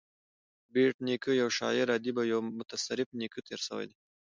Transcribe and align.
بېټ 0.73 0.95
نیکه 1.07 1.31
یو 1.41 1.49
شاعر 1.57 1.87
ادیب 1.97 2.15
او 2.21 2.25
یو 2.33 2.39
متصرف 2.59 3.09
نېکه 3.19 3.39
تېر 3.47 3.59
سوى 3.67 3.85
دﺉ. 3.89 3.93